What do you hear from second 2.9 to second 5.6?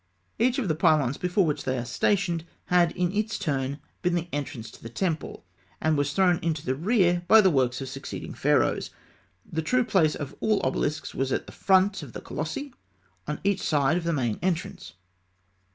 in its turn been the entrance to the temple,